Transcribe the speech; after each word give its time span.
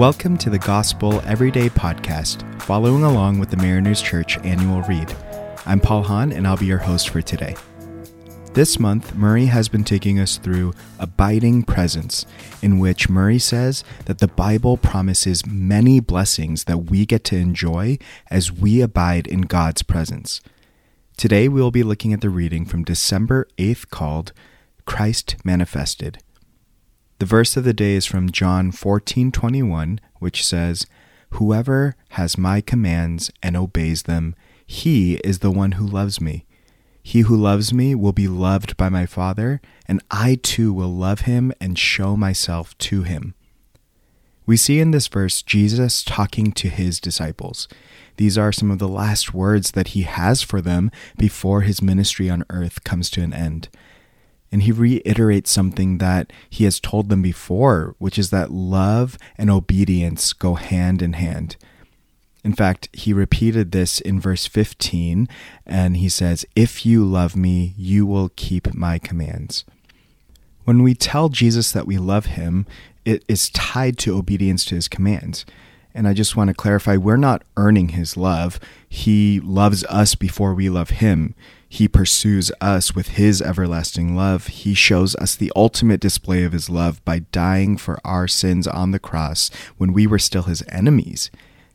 Welcome 0.00 0.38
to 0.38 0.48
the 0.48 0.58
Gospel 0.58 1.20
Everyday 1.26 1.68
Podcast, 1.68 2.62
following 2.62 3.02
along 3.02 3.38
with 3.38 3.50
the 3.50 3.58
Mariners 3.58 4.00
Church 4.00 4.38
annual 4.38 4.80
read. 4.84 5.14
I'm 5.66 5.78
Paul 5.78 6.04
Hahn, 6.04 6.32
and 6.32 6.46
I'll 6.46 6.56
be 6.56 6.64
your 6.64 6.78
host 6.78 7.10
for 7.10 7.20
today. 7.20 7.54
This 8.54 8.78
month, 8.78 9.14
Murray 9.14 9.44
has 9.44 9.68
been 9.68 9.84
taking 9.84 10.18
us 10.18 10.38
through 10.38 10.72
Abiding 10.98 11.64
Presence, 11.64 12.24
in 12.62 12.78
which 12.78 13.10
Murray 13.10 13.38
says 13.38 13.84
that 14.06 14.20
the 14.20 14.28
Bible 14.28 14.78
promises 14.78 15.44
many 15.44 16.00
blessings 16.00 16.64
that 16.64 16.90
we 16.90 17.04
get 17.04 17.22
to 17.24 17.36
enjoy 17.36 17.98
as 18.30 18.50
we 18.50 18.80
abide 18.80 19.26
in 19.26 19.42
God's 19.42 19.82
presence. 19.82 20.40
Today, 21.18 21.46
we 21.46 21.60
will 21.60 21.70
be 21.70 21.82
looking 21.82 22.14
at 22.14 22.22
the 22.22 22.30
reading 22.30 22.64
from 22.64 22.84
December 22.84 23.46
8th 23.58 23.90
called 23.90 24.32
Christ 24.86 25.36
Manifested. 25.44 26.22
The 27.20 27.26
verse 27.26 27.54
of 27.58 27.64
the 27.64 27.74
day 27.74 27.96
is 27.96 28.06
from 28.06 28.32
John 28.32 28.72
14:21, 28.72 30.00
which 30.20 30.42
says, 30.42 30.86
"Whoever 31.32 31.94
has 32.10 32.38
my 32.38 32.62
commands 32.62 33.30
and 33.42 33.58
obeys 33.58 34.04
them, 34.04 34.34
he 34.66 35.16
is 35.16 35.40
the 35.40 35.50
one 35.50 35.72
who 35.72 35.86
loves 35.86 36.18
me. 36.18 36.46
He 37.02 37.20
who 37.20 37.36
loves 37.36 37.74
me 37.74 37.94
will 37.94 38.14
be 38.14 38.26
loved 38.26 38.74
by 38.78 38.88
my 38.88 39.04
Father, 39.04 39.60
and 39.84 40.00
I 40.10 40.38
too 40.42 40.72
will 40.72 40.96
love 40.96 41.20
him 41.22 41.52
and 41.60 41.78
show 41.78 42.16
myself 42.16 42.76
to 42.78 43.02
him." 43.02 43.34
We 44.46 44.56
see 44.56 44.80
in 44.80 44.90
this 44.90 45.06
verse 45.06 45.42
Jesus 45.42 46.02
talking 46.02 46.52
to 46.52 46.70
his 46.70 47.00
disciples. 47.00 47.68
These 48.16 48.38
are 48.38 48.50
some 48.50 48.70
of 48.70 48.78
the 48.78 48.88
last 48.88 49.34
words 49.34 49.72
that 49.72 49.88
he 49.88 50.02
has 50.02 50.40
for 50.40 50.62
them 50.62 50.90
before 51.18 51.60
his 51.60 51.82
ministry 51.82 52.30
on 52.30 52.44
earth 52.48 52.82
comes 52.82 53.10
to 53.10 53.22
an 53.22 53.34
end. 53.34 53.68
And 54.52 54.64
he 54.64 54.72
reiterates 54.72 55.50
something 55.50 55.98
that 55.98 56.32
he 56.48 56.64
has 56.64 56.80
told 56.80 57.08
them 57.08 57.22
before, 57.22 57.94
which 57.98 58.18
is 58.18 58.30
that 58.30 58.50
love 58.50 59.16
and 59.38 59.48
obedience 59.48 60.32
go 60.32 60.54
hand 60.54 61.02
in 61.02 61.12
hand. 61.12 61.56
In 62.42 62.54
fact, 62.54 62.88
he 62.92 63.12
repeated 63.12 63.70
this 63.70 64.00
in 64.00 64.18
verse 64.18 64.46
15, 64.46 65.28
and 65.66 65.96
he 65.98 66.08
says, 66.08 66.46
If 66.56 66.86
you 66.86 67.04
love 67.04 67.36
me, 67.36 67.74
you 67.76 68.06
will 68.06 68.30
keep 68.34 68.74
my 68.74 68.98
commands. 68.98 69.64
When 70.64 70.82
we 70.82 70.94
tell 70.94 71.28
Jesus 71.28 71.70
that 71.72 71.86
we 71.86 71.98
love 71.98 72.26
him, 72.26 72.66
it 73.04 73.24
is 73.28 73.50
tied 73.50 73.98
to 73.98 74.16
obedience 74.16 74.64
to 74.66 74.74
his 74.74 74.88
commands. 74.88 75.44
And 75.94 76.06
I 76.06 76.14
just 76.14 76.36
want 76.36 76.48
to 76.48 76.54
clarify 76.54 76.96
we're 76.96 77.16
not 77.16 77.42
earning 77.56 77.90
his 77.90 78.16
love. 78.16 78.60
He 78.88 79.40
loves 79.40 79.84
us 79.84 80.14
before 80.14 80.54
we 80.54 80.70
love 80.70 80.90
him. 80.90 81.34
He 81.72 81.86
pursues 81.86 82.50
us 82.60 82.96
with 82.96 83.10
his 83.10 83.40
everlasting 83.40 84.16
love. 84.16 84.48
He 84.48 84.74
shows 84.74 85.14
us 85.16 85.36
the 85.36 85.52
ultimate 85.54 86.00
display 86.00 86.42
of 86.42 86.52
his 86.52 86.68
love 86.68 87.02
by 87.04 87.20
dying 87.30 87.76
for 87.76 88.00
our 88.04 88.26
sins 88.26 88.66
on 88.66 88.90
the 88.90 88.98
cross 88.98 89.50
when 89.76 89.92
we 89.92 90.04
were 90.04 90.18
still 90.18 90.42
his 90.42 90.64
enemies, 90.68 91.30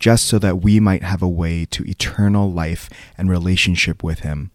just 0.00 0.26
so 0.26 0.40
that 0.40 0.60
we 0.60 0.80
might 0.80 1.04
have 1.04 1.22
a 1.22 1.28
way 1.28 1.64
to 1.66 1.88
eternal 1.88 2.52
life 2.52 2.90
and 3.16 3.30
relationship 3.30 4.02
with 4.02 4.20
him. 4.20 4.50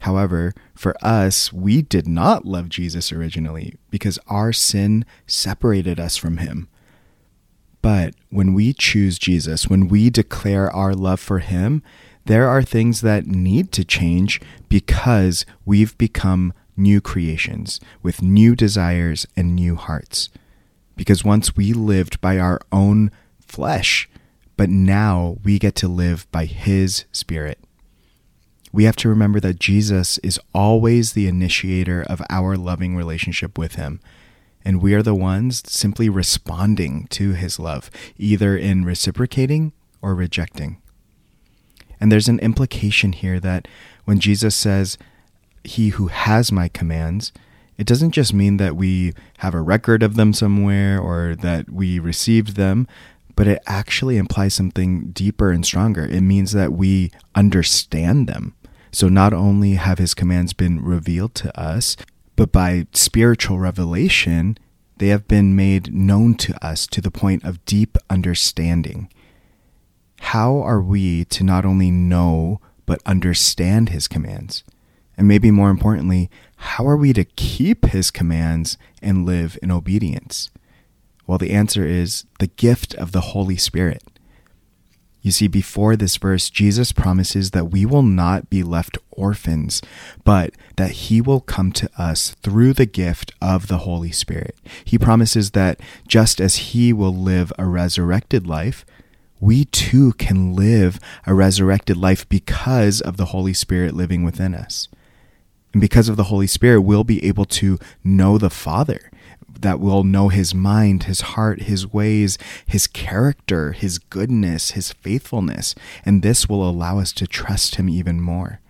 However, 0.00 0.52
for 0.74 0.94
us, 1.02 1.50
we 1.50 1.80
did 1.80 2.06
not 2.06 2.44
love 2.44 2.68
Jesus 2.68 3.12
originally 3.12 3.78
because 3.88 4.18
our 4.26 4.52
sin 4.52 5.06
separated 5.26 5.98
us 5.98 6.18
from 6.18 6.36
him. 6.36 6.68
But 7.80 8.14
when 8.28 8.52
we 8.52 8.74
choose 8.74 9.18
Jesus, 9.18 9.68
when 9.68 9.88
we 9.88 10.10
declare 10.10 10.70
our 10.70 10.94
love 10.94 11.20
for 11.20 11.38
him, 11.38 11.82
there 12.26 12.48
are 12.48 12.62
things 12.62 13.00
that 13.02 13.26
need 13.26 13.72
to 13.72 13.84
change 13.84 14.40
because 14.68 15.44
we've 15.64 15.96
become 15.98 16.52
new 16.76 17.00
creations 17.00 17.80
with 18.02 18.22
new 18.22 18.56
desires 18.56 19.26
and 19.36 19.54
new 19.54 19.76
hearts. 19.76 20.30
Because 20.96 21.24
once 21.24 21.56
we 21.56 21.72
lived 21.72 22.20
by 22.20 22.38
our 22.38 22.60
own 22.72 23.10
flesh, 23.40 24.08
but 24.56 24.70
now 24.70 25.38
we 25.44 25.58
get 25.58 25.74
to 25.76 25.88
live 25.88 26.30
by 26.30 26.46
His 26.46 27.04
Spirit. 27.12 27.58
We 28.72 28.84
have 28.84 28.96
to 28.96 29.08
remember 29.08 29.38
that 29.40 29.60
Jesus 29.60 30.18
is 30.18 30.40
always 30.52 31.12
the 31.12 31.28
initiator 31.28 32.02
of 32.08 32.22
our 32.30 32.56
loving 32.56 32.96
relationship 32.96 33.58
with 33.58 33.74
Him. 33.74 34.00
And 34.64 34.80
we 34.80 34.94
are 34.94 35.02
the 35.02 35.14
ones 35.14 35.62
simply 35.66 36.08
responding 36.08 37.06
to 37.10 37.32
His 37.32 37.58
love, 37.58 37.90
either 38.16 38.56
in 38.56 38.84
reciprocating 38.84 39.72
or 40.00 40.14
rejecting. 40.14 40.80
And 42.00 42.10
there's 42.10 42.28
an 42.28 42.40
implication 42.40 43.12
here 43.12 43.40
that 43.40 43.68
when 44.04 44.20
Jesus 44.20 44.54
says, 44.54 44.98
He 45.62 45.90
who 45.90 46.08
has 46.08 46.52
my 46.52 46.68
commands, 46.68 47.32
it 47.76 47.86
doesn't 47.86 48.12
just 48.12 48.32
mean 48.32 48.56
that 48.58 48.76
we 48.76 49.14
have 49.38 49.54
a 49.54 49.60
record 49.60 50.02
of 50.02 50.14
them 50.14 50.32
somewhere 50.32 51.00
or 51.00 51.34
that 51.36 51.70
we 51.70 51.98
received 51.98 52.56
them, 52.56 52.86
but 53.36 53.48
it 53.48 53.62
actually 53.66 54.16
implies 54.16 54.54
something 54.54 55.10
deeper 55.10 55.50
and 55.50 55.66
stronger. 55.66 56.04
It 56.04 56.20
means 56.20 56.52
that 56.52 56.72
we 56.72 57.10
understand 57.34 58.28
them. 58.28 58.54
So 58.92 59.08
not 59.08 59.32
only 59.32 59.74
have 59.74 59.98
his 59.98 60.14
commands 60.14 60.52
been 60.52 60.80
revealed 60.80 61.34
to 61.36 61.60
us, 61.60 61.96
but 62.36 62.52
by 62.52 62.86
spiritual 62.92 63.58
revelation, 63.58 64.56
they 64.98 65.08
have 65.08 65.26
been 65.26 65.56
made 65.56 65.92
known 65.92 66.36
to 66.36 66.64
us 66.64 66.86
to 66.88 67.00
the 67.00 67.10
point 67.10 67.44
of 67.44 67.64
deep 67.64 67.98
understanding 68.08 69.08
how 70.20 70.56
are 70.58 70.80
we 70.80 71.24
to 71.26 71.44
not 71.44 71.64
only 71.64 71.90
know 71.90 72.60
but 72.86 73.00
understand 73.06 73.90
his 73.90 74.08
commands? 74.08 74.64
And 75.16 75.28
maybe 75.28 75.50
more 75.50 75.70
importantly, 75.70 76.30
how 76.56 76.86
are 76.86 76.96
we 76.96 77.12
to 77.12 77.24
keep 77.24 77.86
his 77.86 78.10
commands 78.10 78.76
and 79.02 79.26
live 79.26 79.58
in 79.62 79.70
obedience? 79.70 80.50
Well, 81.26 81.38
the 81.38 81.52
answer 81.52 81.86
is 81.86 82.24
the 82.38 82.48
gift 82.48 82.94
of 82.94 83.12
the 83.12 83.20
Holy 83.20 83.56
Spirit. 83.56 84.02
You 85.24 85.30
see, 85.30 85.48
before 85.48 85.96
this 85.96 86.18
verse, 86.18 86.50
Jesus 86.50 86.92
promises 86.92 87.52
that 87.52 87.70
we 87.70 87.86
will 87.86 88.02
not 88.02 88.50
be 88.50 88.62
left 88.62 88.98
orphans, 89.10 89.80
but 90.22 90.52
that 90.76 90.90
He 90.90 91.22
will 91.22 91.40
come 91.40 91.72
to 91.72 91.88
us 91.96 92.36
through 92.42 92.74
the 92.74 92.84
gift 92.84 93.32
of 93.40 93.68
the 93.68 93.78
Holy 93.78 94.12
Spirit. 94.12 94.54
He 94.84 94.98
promises 94.98 95.52
that 95.52 95.80
just 96.06 96.42
as 96.42 96.56
He 96.56 96.92
will 96.92 97.14
live 97.14 97.54
a 97.58 97.64
resurrected 97.64 98.46
life, 98.46 98.84
we 99.44 99.66
too 99.66 100.14
can 100.14 100.56
live 100.56 100.98
a 101.26 101.34
resurrected 101.34 101.98
life 101.98 102.26
because 102.30 103.02
of 103.02 103.18
the 103.18 103.26
Holy 103.26 103.52
Spirit 103.52 103.94
living 103.94 104.24
within 104.24 104.54
us. 104.54 104.88
And 105.74 105.82
because 105.82 106.08
of 106.08 106.16
the 106.16 106.24
Holy 106.24 106.46
Spirit, 106.46 106.80
we'll 106.80 107.04
be 107.04 107.22
able 107.26 107.44
to 107.46 107.78
know 108.02 108.38
the 108.38 108.48
Father, 108.48 109.10
that 109.60 109.80
we'll 109.80 110.02
know 110.02 110.28
His 110.30 110.54
mind, 110.54 111.02
His 111.02 111.20
heart, 111.20 111.62
His 111.62 111.86
ways, 111.92 112.38
His 112.64 112.86
character, 112.86 113.72
His 113.72 113.98
goodness, 113.98 114.70
His 114.70 114.94
faithfulness. 114.94 115.74
And 116.06 116.22
this 116.22 116.48
will 116.48 116.66
allow 116.66 116.98
us 116.98 117.12
to 117.12 117.26
trust 117.26 117.74
Him 117.74 117.90
even 117.90 118.22
more. 118.22 118.60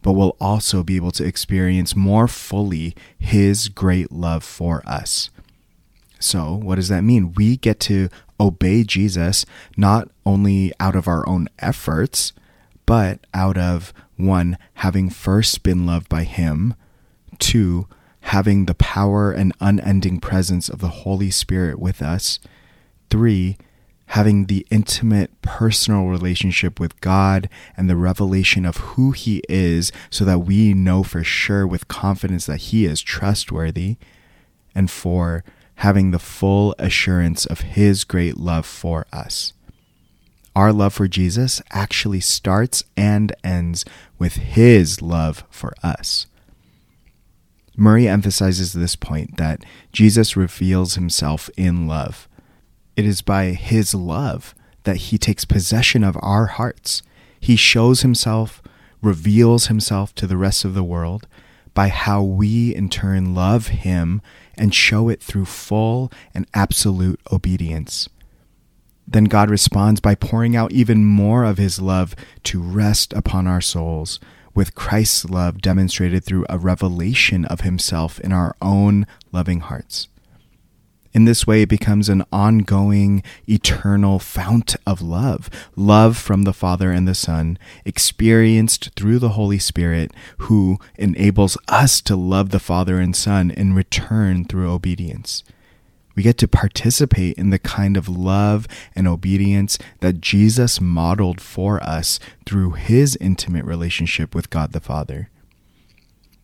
But 0.00 0.12
we'll 0.12 0.36
also 0.40 0.82
be 0.82 0.96
able 0.96 1.12
to 1.12 1.26
experience 1.26 1.94
more 1.94 2.26
fully 2.26 2.94
His 3.18 3.68
great 3.68 4.10
love 4.10 4.44
for 4.44 4.82
us. 4.86 5.28
So, 6.18 6.54
what 6.54 6.76
does 6.76 6.88
that 6.88 7.02
mean? 7.02 7.32
We 7.32 7.56
get 7.56 7.80
to 7.80 8.08
obey 8.40 8.82
Jesus 8.82 9.44
not 9.76 10.08
only 10.24 10.72
out 10.80 10.96
of 10.96 11.06
our 11.06 11.28
own 11.28 11.48
efforts, 11.58 12.32
but 12.86 13.20
out 13.32 13.56
of 13.56 13.92
one, 14.16 14.58
having 14.74 15.10
first 15.10 15.62
been 15.62 15.86
loved 15.86 16.08
by 16.08 16.24
Him, 16.24 16.74
two, 17.38 17.86
having 18.22 18.66
the 18.66 18.74
power 18.74 19.30
and 19.30 19.52
unending 19.60 20.20
presence 20.20 20.68
of 20.68 20.80
the 20.80 20.88
Holy 20.88 21.30
Spirit 21.30 21.78
with 21.78 22.02
us, 22.02 22.38
three, 23.08 23.56
having 24.06 24.46
the 24.46 24.66
intimate 24.70 25.40
personal 25.40 26.06
relationship 26.06 26.80
with 26.80 27.00
God 27.00 27.48
and 27.76 27.88
the 27.88 27.96
revelation 27.96 28.66
of 28.66 28.76
who 28.78 29.12
He 29.12 29.42
is 29.48 29.92
so 30.10 30.24
that 30.24 30.40
we 30.40 30.74
know 30.74 31.02
for 31.04 31.22
sure 31.22 31.66
with 31.66 31.88
confidence 31.88 32.46
that 32.46 32.56
He 32.58 32.86
is 32.86 33.00
trustworthy, 33.00 33.96
and 34.74 34.90
four, 34.90 35.44
having 35.80 36.10
the 36.10 36.18
full 36.18 36.74
assurance 36.78 37.46
of 37.46 37.60
His 37.60 38.04
great 38.04 38.36
love 38.36 38.66
for 38.66 39.06
us. 39.12 39.52
Our 40.54 40.72
love 40.72 40.92
for 40.92 41.08
Jesus 41.08 41.62
actually 41.70 42.20
starts 42.20 42.82
and 42.96 43.34
ends 43.42 43.84
with 44.18 44.34
His 44.34 45.00
love 45.00 45.44
for 45.50 45.72
us. 45.82 46.26
Murray 47.80 48.06
emphasizes 48.06 48.74
this 48.74 48.94
point 48.94 49.38
that 49.38 49.64
Jesus 49.90 50.36
reveals 50.36 50.96
himself 50.96 51.48
in 51.56 51.86
love. 51.86 52.28
It 52.94 53.06
is 53.06 53.22
by 53.22 53.52
his 53.52 53.94
love 53.94 54.54
that 54.84 54.96
he 54.96 55.16
takes 55.16 55.46
possession 55.46 56.04
of 56.04 56.18
our 56.20 56.46
hearts. 56.46 57.02
He 57.40 57.56
shows 57.56 58.02
himself, 58.02 58.62
reveals 59.00 59.68
himself 59.68 60.14
to 60.16 60.26
the 60.26 60.36
rest 60.36 60.66
of 60.66 60.74
the 60.74 60.84
world 60.84 61.26
by 61.72 61.88
how 61.88 62.22
we 62.22 62.74
in 62.74 62.90
turn 62.90 63.34
love 63.34 63.68
him 63.68 64.20
and 64.60 64.74
show 64.74 65.08
it 65.08 65.22
through 65.22 65.46
full 65.46 66.12
and 66.34 66.46
absolute 66.54 67.18
obedience. 67.32 68.08
Then 69.08 69.24
God 69.24 69.50
responds 69.50 70.00
by 70.00 70.14
pouring 70.14 70.54
out 70.54 70.70
even 70.70 71.04
more 71.04 71.42
of 71.42 71.58
his 71.58 71.80
love 71.80 72.14
to 72.44 72.62
rest 72.62 73.12
upon 73.12 73.48
our 73.48 73.60
souls, 73.60 74.20
with 74.54 74.76
Christ's 74.76 75.24
love 75.24 75.60
demonstrated 75.60 76.22
through 76.22 76.46
a 76.48 76.58
revelation 76.58 77.44
of 77.44 77.62
himself 77.62 78.20
in 78.20 78.32
our 78.32 78.54
own 78.62 79.06
loving 79.32 79.60
hearts. 79.60 80.06
In 81.20 81.26
this 81.26 81.46
way, 81.46 81.60
it 81.60 81.68
becomes 81.68 82.08
an 82.08 82.24
ongoing, 82.32 83.22
eternal 83.46 84.18
fount 84.18 84.74
of 84.86 85.02
love, 85.02 85.50
love 85.76 86.16
from 86.16 86.44
the 86.44 86.54
Father 86.54 86.92
and 86.92 87.06
the 87.06 87.14
Son, 87.14 87.58
experienced 87.84 88.92
through 88.96 89.18
the 89.18 89.36
Holy 89.36 89.58
Spirit, 89.58 90.12
who 90.38 90.78
enables 90.96 91.58
us 91.68 92.00
to 92.00 92.16
love 92.16 92.48
the 92.48 92.58
Father 92.58 92.98
and 92.98 93.14
Son 93.14 93.50
in 93.50 93.74
return 93.74 94.46
through 94.46 94.70
obedience. 94.70 95.44
We 96.16 96.22
get 96.22 96.38
to 96.38 96.48
participate 96.48 97.36
in 97.36 97.50
the 97.50 97.58
kind 97.58 97.98
of 97.98 98.08
love 98.08 98.66
and 98.96 99.06
obedience 99.06 99.76
that 99.98 100.22
Jesus 100.22 100.80
modeled 100.80 101.42
for 101.42 101.82
us 101.82 102.18
through 102.46 102.70
his 102.70 103.14
intimate 103.20 103.66
relationship 103.66 104.34
with 104.34 104.48
God 104.48 104.72
the 104.72 104.80
Father. 104.80 105.28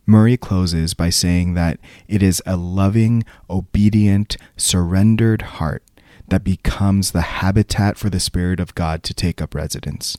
Murray 0.06 0.37
closes 0.37 0.94
by 0.94 1.11
saying 1.11 1.55
that 1.55 1.81
it 2.06 2.23
is 2.23 2.41
a 2.47 2.56
loving, 2.56 3.25
obedient, 3.50 4.37
surrendered 4.56 5.43
heart 5.43 5.82
that 6.29 6.44
becomes 6.44 7.11
the 7.11 7.23
habitat 7.23 7.97
for 7.97 8.08
the 8.08 8.20
Spirit 8.20 8.61
of 8.61 8.75
God 8.75 9.03
to 9.03 9.14
take 9.14 9.43
up 9.43 9.55
residence. 9.55 10.17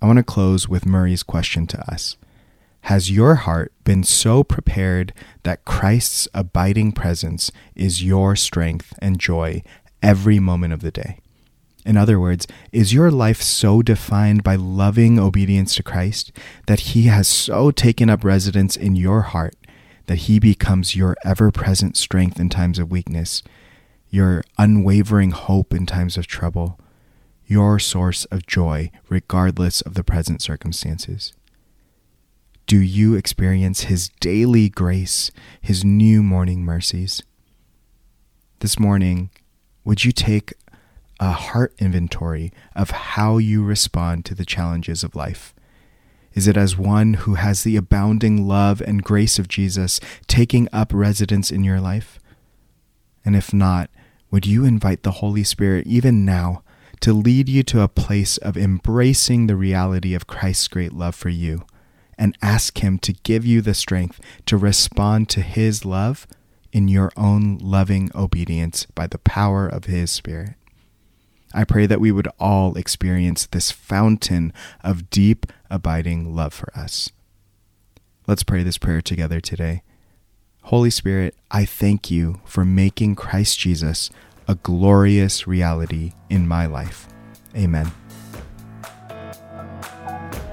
I 0.00 0.06
want 0.06 0.16
to 0.16 0.22
close 0.22 0.68
with 0.68 0.86
Murray's 0.86 1.22
question 1.22 1.66
to 1.68 1.92
us 1.92 2.16
Has 2.82 3.10
your 3.10 3.36
heart 3.36 3.72
been 3.84 4.04
so 4.04 4.42
prepared 4.42 5.12
that 5.42 5.66
Christ's 5.66 6.26
abiding 6.32 6.92
presence 6.92 7.52
is 7.74 8.02
your 8.02 8.36
strength 8.36 8.94
and 9.00 9.18
joy 9.18 9.62
every 10.02 10.38
moment 10.38 10.72
of 10.72 10.80
the 10.80 10.90
day? 10.90 11.18
In 11.84 11.96
other 11.96 12.20
words, 12.20 12.46
is 12.72 12.92
your 12.92 13.10
life 13.10 13.40
so 13.40 13.80
defined 13.80 14.42
by 14.42 14.54
loving 14.54 15.18
obedience 15.18 15.74
to 15.76 15.82
Christ 15.82 16.30
that 16.66 16.80
He 16.80 17.04
has 17.04 17.26
so 17.26 17.70
taken 17.70 18.10
up 18.10 18.22
residence 18.22 18.76
in 18.76 18.96
your 18.96 19.22
heart 19.22 19.54
that 20.06 20.26
He 20.26 20.38
becomes 20.38 20.94
your 20.94 21.16
ever 21.24 21.50
present 21.50 21.96
strength 21.96 22.38
in 22.38 22.48
times 22.48 22.78
of 22.78 22.90
weakness, 22.90 23.42
your 24.10 24.42
unwavering 24.58 25.30
hope 25.30 25.72
in 25.72 25.86
times 25.86 26.16
of 26.18 26.26
trouble, 26.26 26.78
your 27.46 27.78
source 27.78 28.26
of 28.26 28.46
joy 28.46 28.90
regardless 29.08 29.80
of 29.80 29.94
the 29.94 30.04
present 30.04 30.42
circumstances? 30.42 31.32
Do 32.66 32.78
you 32.78 33.14
experience 33.14 33.82
His 33.82 34.10
daily 34.20 34.68
grace, 34.68 35.30
His 35.60 35.84
new 35.84 36.22
morning 36.22 36.62
mercies? 36.62 37.22
This 38.60 38.78
morning, 38.78 39.30
would 39.84 40.04
you 40.04 40.12
take 40.12 40.52
a 41.20 41.32
heart 41.32 41.74
inventory 41.78 42.50
of 42.74 42.90
how 42.90 43.38
you 43.38 43.62
respond 43.62 44.24
to 44.24 44.34
the 44.34 44.44
challenges 44.44 45.04
of 45.04 45.14
life? 45.14 45.54
Is 46.32 46.48
it 46.48 46.56
as 46.56 46.78
one 46.78 47.14
who 47.14 47.34
has 47.34 47.62
the 47.62 47.76
abounding 47.76 48.48
love 48.48 48.80
and 48.80 49.04
grace 49.04 49.38
of 49.38 49.48
Jesus 49.48 50.00
taking 50.26 50.68
up 50.72 50.92
residence 50.92 51.50
in 51.50 51.62
your 51.62 51.80
life? 51.80 52.18
And 53.24 53.36
if 53.36 53.52
not, 53.52 53.90
would 54.30 54.46
you 54.46 54.64
invite 54.64 55.02
the 55.02 55.10
Holy 55.12 55.44
Spirit 55.44 55.86
even 55.86 56.24
now 56.24 56.62
to 57.00 57.12
lead 57.12 57.48
you 57.48 57.62
to 57.64 57.82
a 57.82 57.88
place 57.88 58.36
of 58.38 58.56
embracing 58.56 59.46
the 59.46 59.56
reality 59.56 60.14
of 60.14 60.26
Christ's 60.26 60.68
great 60.68 60.92
love 60.92 61.14
for 61.14 61.30
you 61.30 61.64
and 62.16 62.36
ask 62.40 62.78
Him 62.78 62.98
to 63.00 63.12
give 63.12 63.44
you 63.44 63.60
the 63.60 63.74
strength 63.74 64.20
to 64.46 64.56
respond 64.56 65.28
to 65.30 65.40
His 65.40 65.84
love 65.84 66.26
in 66.72 66.86
your 66.86 67.10
own 67.16 67.58
loving 67.58 68.10
obedience 68.14 68.86
by 68.94 69.06
the 69.06 69.18
power 69.18 69.66
of 69.66 69.84
His 69.84 70.10
Spirit? 70.10 70.54
I 71.52 71.64
pray 71.64 71.86
that 71.86 72.00
we 72.00 72.12
would 72.12 72.28
all 72.38 72.76
experience 72.76 73.46
this 73.46 73.70
fountain 73.70 74.52
of 74.84 75.10
deep, 75.10 75.46
abiding 75.68 76.34
love 76.34 76.54
for 76.54 76.72
us. 76.78 77.10
Let's 78.26 78.44
pray 78.44 78.62
this 78.62 78.78
prayer 78.78 79.02
together 79.02 79.40
today. 79.40 79.82
Holy 80.64 80.90
Spirit, 80.90 81.34
I 81.50 81.64
thank 81.64 82.10
you 82.10 82.40
for 82.44 82.64
making 82.64 83.16
Christ 83.16 83.58
Jesus 83.58 84.10
a 84.46 84.54
glorious 84.56 85.46
reality 85.46 86.12
in 86.28 86.46
my 86.46 86.66
life. 86.66 87.08
Amen. 87.56 87.90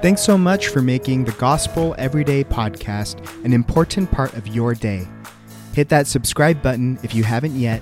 Thanks 0.01 0.21
so 0.21 0.37
much 0.37 0.69
for 0.69 0.81
making 0.81 1.25
the 1.25 1.31
Gospel 1.33 1.93
Everyday 1.97 2.43
podcast 2.43 3.19
an 3.43 3.53
important 3.53 4.11
part 4.11 4.33
of 4.33 4.47
your 4.47 4.73
day. 4.73 5.07
Hit 5.73 5.89
that 5.89 6.07
subscribe 6.07 6.61
button 6.61 6.97
if 7.03 7.13
you 7.13 7.23
haven't 7.23 7.55
yet 7.55 7.81